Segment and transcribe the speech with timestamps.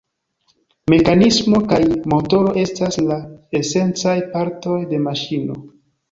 [0.91, 1.77] Mekanismo kaj
[2.13, 3.17] motoro estas la
[3.59, 5.59] esencaj partoj de maŝino.